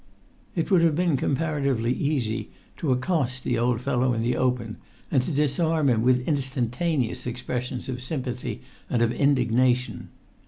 [0.55, 4.77] It would have been comparatively easy to accost the old fellow in the open,
[5.11, 10.09] and to disarm him with instantaneous expressions of sympathy and of indignation.